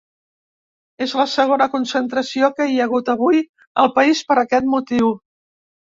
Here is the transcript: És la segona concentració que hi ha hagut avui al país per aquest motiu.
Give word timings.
És 1.05 1.13
la 1.19 1.25
segona 1.33 1.67
concentració 1.75 2.49
que 2.61 2.67
hi 2.71 2.81
ha 2.81 2.87
hagut 2.89 3.13
avui 3.15 3.45
al 3.85 3.93
país 3.99 4.27
per 4.31 4.39
aquest 4.45 4.71
motiu. 4.77 5.17